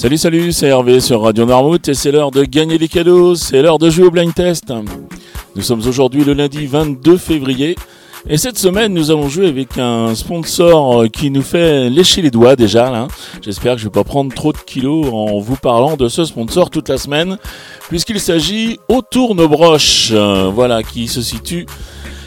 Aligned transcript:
Salut, 0.00 0.16
salut, 0.16 0.52
c'est 0.52 0.68
Hervé 0.68 0.98
sur 0.98 1.20
Radio 1.20 1.44
Noirmouth 1.44 1.86
et 1.86 1.92
c'est 1.92 2.10
l'heure 2.10 2.30
de 2.30 2.42
gagner 2.44 2.78
des 2.78 2.88
cadeaux, 2.88 3.34
c'est 3.34 3.60
l'heure 3.60 3.76
de 3.76 3.90
jouer 3.90 4.06
au 4.06 4.10
blind 4.10 4.32
test. 4.32 4.72
Nous 5.54 5.60
sommes 5.60 5.86
aujourd'hui 5.86 6.24
le 6.24 6.32
lundi 6.32 6.64
22 6.64 7.18
février 7.18 7.76
et 8.26 8.38
cette 8.38 8.56
semaine 8.56 8.94
nous 8.94 9.10
allons 9.10 9.28
jouer 9.28 9.48
avec 9.48 9.76
un 9.76 10.14
sponsor 10.14 11.04
qui 11.12 11.30
nous 11.30 11.42
fait 11.42 11.90
lécher 11.90 12.22
les 12.22 12.30
doigts 12.30 12.56
déjà 12.56 12.90
là. 12.90 13.08
J'espère 13.42 13.74
que 13.74 13.80
je 13.80 13.84
vais 13.84 13.90
pas 13.90 14.02
prendre 14.02 14.34
trop 14.34 14.54
de 14.54 14.58
kilos 14.58 15.06
en 15.12 15.38
vous 15.38 15.56
parlant 15.56 15.98
de 15.98 16.08
ce 16.08 16.24
sponsor 16.24 16.70
toute 16.70 16.88
la 16.88 16.96
semaine 16.96 17.36
puisqu'il 17.90 18.20
s'agit 18.20 18.80
au 18.88 19.02
Tournebroche, 19.02 20.12
voilà 20.12 20.82
qui 20.82 21.08
se 21.08 21.20
situe 21.20 21.66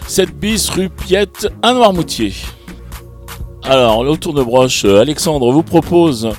7 0.05 0.30
bis 0.38 0.70
rue 0.70 0.90
Piette 0.90 1.48
à 1.64 1.74
Noirmoutier. 1.74 2.34
Alors, 3.64 4.04
le 4.04 4.16
Tournebroche, 4.16 4.86
Alexandre 4.86 5.52
vous 5.52 5.64
propose 5.64 6.30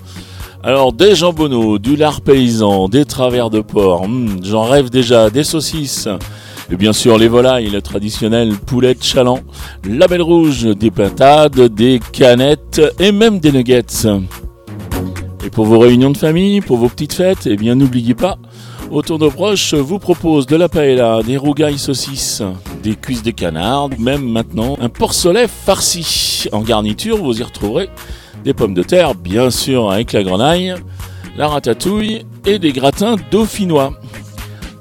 alors 0.65 0.95
des 0.95 1.15
jambonneaux, 1.15 1.79
du 1.79 1.95
lard 1.95 2.23
paysan, 2.23 2.89
des 2.89 3.05
travers 3.05 3.51
de 3.51 3.61
porc, 3.61 4.09
hmm, 4.09 4.43
j'en 4.43 4.65
rêve 4.65 4.89
déjà, 4.89 5.29
des 5.29 5.45
saucisses, 5.45 6.09
et 6.71 6.77
bien 6.77 6.95
sûr 6.95 7.19
les 7.19 7.29
volailles, 7.29 7.69
le 7.69 7.83
traditionnel 7.83 8.55
poulet 8.55 8.95
de 8.95 9.03
chaland, 9.03 9.41
la 9.87 10.09
belle 10.09 10.23
rouge, 10.23 10.65
des 10.65 10.91
pintades, 10.91 11.61
des 11.61 12.01
canettes 12.13 12.81
et 12.99 13.13
même 13.13 13.41
des 13.41 13.53
nuggets. 13.53 14.07
Et 15.45 15.51
pour 15.51 15.67
vos 15.67 15.79
réunions 15.79 16.11
de 16.11 16.17
famille, 16.17 16.63
pour 16.63 16.79
vos 16.79 16.89
petites 16.89 17.13
fêtes, 17.13 17.47
eh 17.47 17.57
bien 17.57 17.75
n'oubliez 17.75 18.15
pas, 18.15 18.39
Autour 18.91 19.19
de 19.19 19.29
proches 19.29 19.75
vous 19.75 19.99
propose 19.99 20.47
de 20.47 20.57
la 20.57 20.69
paella, 20.69 21.21
des 21.23 21.37
rougailles 21.37 21.79
saucisses, 21.79 22.43
des 22.85 22.95
cuisses 22.97 23.23
de 23.23 23.31
canard, 23.31 23.89
même 23.99 24.29
maintenant 24.29 24.77
un 24.81 24.91
porcelet 24.91 25.49
farci. 25.49 26.47
En 26.53 26.61
garniture, 26.61 27.17
vous 27.17 27.41
y 27.41 27.43
retrouverez 27.43 27.89
des 28.45 28.53
pommes 28.53 28.75
de 28.75 28.83
terre, 28.83 29.15
bien 29.15 29.51
sûr 29.51 29.91
avec 29.91 30.13
la 30.13 30.23
grenaille, 30.23 30.75
la 31.37 31.49
ratatouille 31.49 32.27
et 32.45 32.59
des 32.59 32.73
gratins 32.73 33.17
dauphinois. 33.31 33.95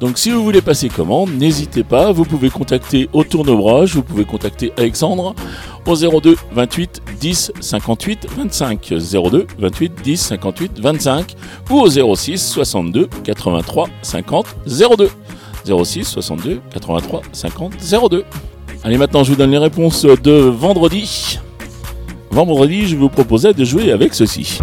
Donc 0.01 0.17
si 0.17 0.31
vous 0.31 0.43
voulez 0.43 0.61
passer 0.61 0.89
commande, 0.89 1.29
n'hésitez 1.31 1.85
pas, 1.85 2.11
vous 2.11 2.25
pouvez 2.25 2.49
contacter 2.49 3.09
au 3.13 3.23
tournebroche, 3.23 3.95
vous 3.95 4.03
pouvez 4.03 4.25
contacter 4.25 4.73
Alexandre 4.77 5.33
au 5.85 5.95
02 5.95 6.35
28 6.51 7.01
10 7.21 7.53
58 7.61 8.27
25 8.37 8.93
02 9.31 9.47
28 9.57 9.93
10 10.03 10.17
58 10.17 10.79
25 10.81 11.35
ou 11.69 11.79
au 11.79 12.15
06 12.15 12.37
62 12.37 13.07
83 13.23 13.87
50 14.01 14.55
02 14.67 15.09
06 15.65 16.03
62 16.05 16.61
83 16.71 17.21
50 17.31 17.73
02. 18.09 18.25
Allez 18.83 18.97
maintenant 18.97 19.23
je 19.23 19.31
vous 19.31 19.37
donne 19.37 19.51
les 19.51 19.57
réponses 19.57 20.05
de 20.05 20.31
vendredi. 20.31 21.39
Vendredi, 22.31 22.87
je 22.87 22.95
vous 22.95 23.09
proposais 23.09 23.53
de 23.53 23.63
jouer 23.63 23.91
avec 23.91 24.15
ceci. 24.15 24.59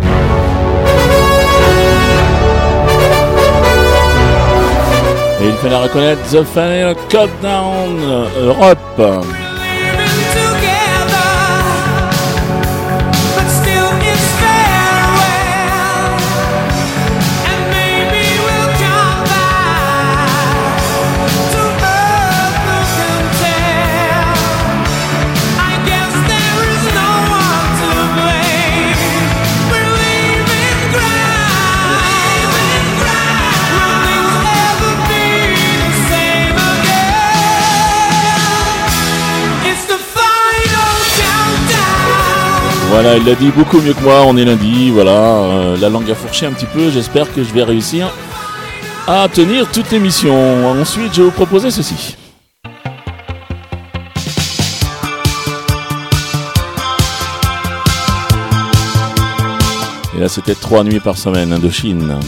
Et 5.40 5.46
il 5.46 5.54
fallait 5.54 5.76
reconnaître 5.76 6.20
The 6.30 6.42
Final 6.42 6.96
Countdown 7.08 8.26
Europe. 8.42 9.24
Voilà, 43.02 43.16
il 43.16 43.24
l'a 43.24 43.34
dit 43.34 43.50
beaucoup 43.50 43.80
mieux 43.80 43.94
que 43.94 44.02
moi, 44.02 44.24
on 44.26 44.36
est 44.36 44.44
lundi, 44.44 44.90
voilà, 44.90 45.10
euh, 45.12 45.76
la 45.78 45.88
langue 45.88 46.10
a 46.10 46.14
fourché 46.14 46.44
un 46.44 46.52
petit 46.52 46.66
peu, 46.66 46.90
j'espère 46.90 47.32
que 47.32 47.42
je 47.42 47.50
vais 47.50 47.62
réussir 47.62 48.12
à 49.06 49.26
tenir 49.26 49.66
toute 49.70 49.90
l'émission. 49.90 50.68
Ensuite, 50.78 51.14
je 51.14 51.22
vais 51.22 51.28
vous 51.28 51.30
proposer 51.30 51.70
ceci. 51.70 52.18
Et 60.14 60.20
là, 60.20 60.28
c'était 60.28 60.54
trois 60.54 60.84
nuits 60.84 61.00
par 61.00 61.16
semaine, 61.16 61.54
Indochine. 61.54 62.18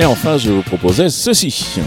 Et 0.00 0.06
enfin, 0.06 0.38
je 0.38 0.50
vous 0.50 0.62
proposais 0.62 1.10
ceci. 1.10 1.78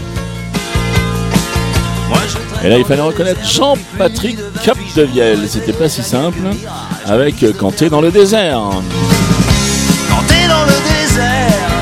Et 2.62 2.68
là, 2.68 2.78
il 2.78 2.84
fallait 2.84 3.02
reconnaître 3.02 3.44
Jean-Patrick 3.44 4.38
Capdevielle. 4.62 5.48
C'était 5.48 5.72
pas 5.72 5.88
si 5.88 6.04
simple 6.04 6.38
avec 7.06 7.44
Quand 7.58 7.74
t'es 7.74 7.90
dans 7.90 8.00
le 8.00 8.12
désert. 8.12 8.60
Quand 10.08 10.22
t'es 10.28 10.46
dans 10.46 10.64
le 10.64 10.76
désert, 10.92 11.72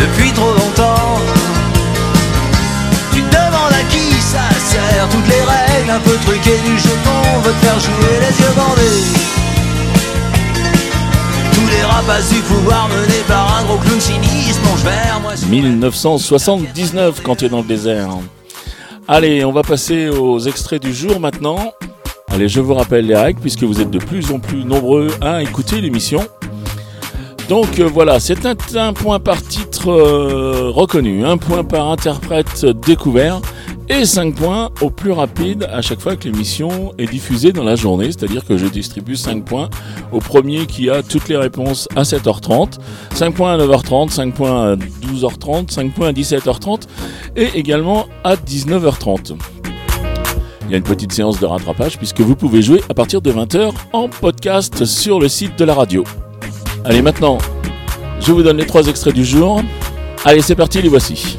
depuis 0.00 0.32
trop 0.32 0.52
longtemps, 0.52 1.20
tu 3.12 3.20
te 3.20 3.28
demandes 3.28 3.74
à 3.74 3.84
qui 3.90 4.14
ça 4.22 4.48
sert. 4.58 5.06
Toutes 5.10 5.28
les 5.28 5.42
règles 5.42 5.90
un 5.90 6.00
peu 6.00 6.16
truquées 6.24 6.60
du 6.64 6.78
jeton 6.78 7.40
veut 7.44 7.52
te 7.52 7.66
faire 7.66 7.78
jouer 7.78 8.17
1979 15.48 17.22
quand 17.22 17.36
tu 17.36 17.46
es 17.46 17.48
dans 17.48 17.58
le 17.58 17.64
désert. 17.64 18.10
Allez, 19.06 19.44
on 19.44 19.52
va 19.52 19.62
passer 19.62 20.08
aux 20.08 20.38
extraits 20.38 20.82
du 20.82 20.92
jour 20.92 21.20
maintenant. 21.20 21.72
Allez, 22.28 22.48
je 22.48 22.60
vous 22.60 22.74
rappelle 22.74 23.06
les 23.06 23.16
règles 23.16 23.40
puisque 23.40 23.62
vous 23.62 23.80
êtes 23.80 23.90
de 23.90 23.98
plus 23.98 24.30
en 24.30 24.38
plus 24.38 24.64
nombreux 24.64 25.08
à 25.20 25.42
écouter 25.42 25.80
l'émission. 25.80 26.20
Donc 27.48 27.80
euh, 27.80 27.88
voilà, 27.92 28.20
c'est 28.20 28.44
un, 28.76 28.92
point 28.92 29.18
par 29.20 29.42
titre 29.42 29.90
euh, 29.90 30.70
reconnu, 30.70 31.24
un 31.24 31.38
point 31.38 31.64
par 31.64 31.88
interprète 31.88 32.66
découvert 32.66 33.40
et 33.90 34.04
5 34.04 34.34
points 34.34 34.70
au 34.80 34.90
plus 34.90 35.12
rapide 35.12 35.68
à 35.72 35.82
chaque 35.82 36.00
fois 36.00 36.16
que 36.16 36.24
l'émission 36.24 36.92
est 36.98 37.06
diffusée 37.06 37.52
dans 37.52 37.64
la 37.64 37.76
journée, 37.76 38.06
c'est-à-dire 38.06 38.44
que 38.44 38.58
je 38.58 38.66
distribue 38.66 39.16
5 39.16 39.44
points 39.44 39.70
au 40.12 40.18
premier 40.18 40.66
qui 40.66 40.90
a 40.90 41.02
toutes 41.02 41.28
les 41.28 41.36
réponses 41.36 41.88
à 41.96 42.02
7h30, 42.02 42.74
5 43.14 43.34
points 43.34 43.54
à 43.54 43.58
9h30, 43.58 44.10
5 44.10 44.34
points 44.34 44.72
à 44.72 44.76
12h30, 44.76 45.70
5 45.70 45.94
points 45.94 46.08
à 46.08 46.12
17h30 46.12 46.82
et 47.36 47.48
également 47.54 48.06
à 48.24 48.36
19h30. 48.36 49.36
Il 50.64 50.72
y 50.72 50.74
a 50.74 50.76
une 50.76 50.84
petite 50.84 51.12
séance 51.12 51.40
de 51.40 51.46
rattrapage 51.46 51.96
puisque 51.96 52.20
vous 52.20 52.36
pouvez 52.36 52.60
jouer 52.60 52.82
à 52.90 52.94
partir 52.94 53.22
de 53.22 53.32
20h 53.32 53.72
en 53.94 54.08
podcast 54.08 54.84
sur 54.84 55.18
le 55.18 55.28
site 55.28 55.58
de 55.58 55.64
la 55.64 55.74
radio. 55.74 56.04
Allez 56.84 57.00
maintenant, 57.00 57.38
je 58.20 58.32
vous 58.32 58.42
donne 58.42 58.58
les 58.58 58.66
trois 58.66 58.86
extraits 58.86 59.14
du 59.14 59.24
jour. 59.24 59.62
Allez 60.24 60.42
c'est 60.42 60.56
parti, 60.56 60.82
les 60.82 60.88
voici. 60.88 61.38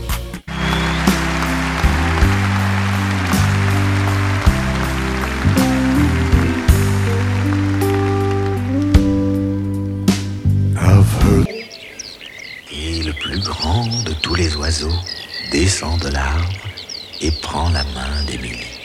Grand 13.59 14.03
de 14.05 14.13
tous 14.13 14.35
les 14.35 14.55
oiseaux 14.55 14.99
descend 15.51 15.99
de 16.01 16.07
l'arbre 16.09 16.63
et 17.21 17.31
prend 17.31 17.69
la 17.71 17.83
main 17.83 18.23
d'Émilie. 18.25 18.78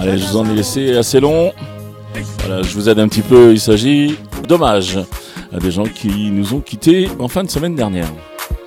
Allez, 0.00 0.18
je 0.18 0.26
vous 0.26 0.36
en 0.36 0.50
ai 0.50 0.54
laissé 0.54 0.96
assez 0.96 1.20
long. 1.20 1.52
Voilà, 2.40 2.62
je 2.62 2.74
vous 2.74 2.88
aide 2.88 2.98
un 2.98 3.08
petit 3.08 3.22
peu. 3.22 3.52
Il 3.52 3.60
s'agit, 3.60 4.16
dommage, 4.46 4.98
à 5.52 5.58
des 5.58 5.70
gens 5.70 5.84
qui 5.84 6.30
nous 6.30 6.54
ont 6.54 6.60
quittés 6.60 7.08
en 7.18 7.28
fin 7.28 7.44
de 7.44 7.50
semaine 7.50 7.74
dernière. 7.74 8.08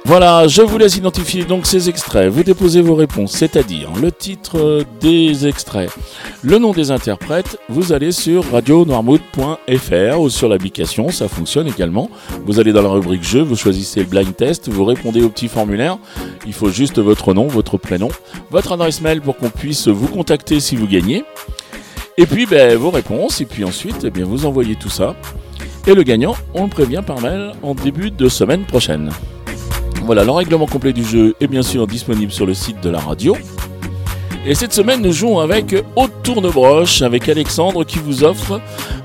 Voilà, 0.04 0.48
je 0.48 0.64
vous 0.64 0.80
laisse 0.80 0.98
identifier 0.98 1.46
donc 1.46 1.68
ces 1.68 1.88
extraits. 1.88 2.28
Vous 2.28 2.44
déposez 2.44 2.82
vos 2.82 2.96
réponses, 2.96 3.34
c'est-à-dire 3.34 3.92
le 4.02 4.12
titre 4.12 4.84
des 5.00 5.48
extraits, 5.48 5.92
le 6.42 6.58
nom 6.58 6.72
des 6.72 6.90
interprètes. 6.90 7.60
Vous 7.70 7.94
allez 7.94 8.12
sur 8.12 8.52
radionoirmouth.fr 8.52 10.20
ou 10.20 10.30
sur 10.30 10.50
l'application, 10.50 11.12
ça 11.12 11.28
fonctionne 11.28 11.68
également. 11.68 12.10
Vous 12.46 12.60
allez 12.60 12.74
dans 12.74 12.82
la 12.82 12.90
rubrique 12.90 13.24
jeu, 13.24 13.42
vous 13.42 13.56
choisissez 13.56 14.04
blind 14.04 14.36
test, 14.36 14.70
vous 14.70 14.86
répondez 14.86 15.22
au 15.22 15.30
petit 15.30 15.48
formulaire. 15.48 16.00
Il 16.48 16.54
faut 16.54 16.70
juste 16.70 16.98
votre 16.98 17.36
nom, 17.36 17.48
votre 17.48 17.78
prénom, 17.78 18.10
votre 18.50 18.72
adresse 18.72 19.02
mail 19.02 19.22
pour 19.22 19.38
qu'on 19.38 19.50
puisse 19.50 19.88
vous 19.88 20.08
contacter 20.08 20.60
si 20.60 20.76
vous 20.76 20.88
gagnez. 20.88 21.24
Et 22.18 22.26
puis 22.26 22.48
ben, 22.48 22.76
vos 22.76 22.90
réponses, 22.90 23.40
et 23.40 23.46
puis 23.46 23.64
ensuite 23.64 24.04
eh 24.04 24.24
vous 24.24 24.48
envoyez 24.48 24.76
tout 24.76 24.90
ça. 24.90 25.16
Et 25.86 25.94
le 25.94 26.04
gagnant, 26.04 26.36
on 26.56 26.64
le 26.64 26.70
prévient 26.70 27.04
par 27.06 27.22
mail 27.22 27.54
en 27.62 27.76
début 27.76 28.10
de 28.10 28.30
semaine 28.30 28.66
prochaine. 28.66 29.12
Voilà, 30.04 30.24
le 30.24 30.32
règlement 30.32 30.66
complet 30.66 30.94
du 30.94 31.04
jeu 31.04 31.36
est 31.40 31.48
bien 31.48 31.62
sûr 31.62 31.88
disponible 31.88 32.32
sur 32.32 32.46
le 32.46 32.54
site 32.54 32.82
de 32.82 32.90
la 32.90 33.00
radio. 33.00 33.38
Et 34.46 34.56
cette 34.56 34.74
semaine, 34.74 35.02
nous 35.02 35.12
jouons 35.12 35.40
avec 35.40 35.76
Haute 35.96 36.12
Tournebroche, 36.24 37.04
avec 37.04 37.30
Alexandre 37.30 37.84
qui 37.84 38.00
vous 38.00 38.24
offre 38.24 38.60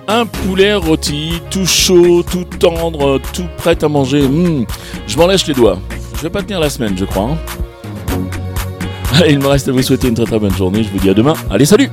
un 0.08 0.24
poulet 0.24 0.74
rôti, 0.74 1.40
tout 1.50 1.66
chaud, 1.66 2.22
tout 2.22 2.44
tendre, 2.58 3.20
tout 3.34 3.46
prêt 3.58 3.76
à 3.82 3.88
manger. 3.88 4.26
Mmh, 4.26 4.66
je 5.06 5.18
m'en 5.18 5.26
lèche 5.26 5.46
les 5.46 5.54
doigts. 5.54 5.78
Je 6.16 6.22
vais 6.22 6.30
pas 6.30 6.42
tenir 6.42 6.60
la 6.60 6.70
semaine, 6.70 6.96
je 6.96 7.04
crois. 7.04 7.30
Hein. 7.30 7.38
Il 9.28 9.38
me 9.38 9.46
reste 9.46 9.68
à 9.68 9.72
vous 9.72 9.82
souhaiter 9.82 10.08
une 10.08 10.14
très 10.14 10.24
très 10.24 10.38
bonne 10.38 10.54
journée. 10.54 10.82
Je 10.82 10.88
vous 10.88 10.98
dis 10.98 11.10
à 11.10 11.14
demain. 11.14 11.34
Allez, 11.50 11.66
salut 11.66 11.90